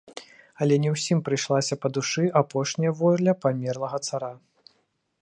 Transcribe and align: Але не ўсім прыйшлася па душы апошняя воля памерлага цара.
Але 0.65 0.75
не 0.85 0.93
ўсім 0.95 1.19
прыйшлася 1.27 1.79
па 1.85 1.93
душы 1.99 2.23
апошняя 2.43 2.97
воля 3.05 3.39
памерлага 3.45 3.97
цара. 4.09 4.35